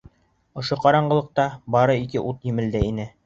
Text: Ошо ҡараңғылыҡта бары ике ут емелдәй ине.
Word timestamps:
Ошо 0.61 0.77
ҡараңғылыҡта 0.85 1.45
бары 1.77 1.99
ике 2.07 2.25
ут 2.31 2.51
емелдәй 2.53 2.91
ине. 2.95 3.07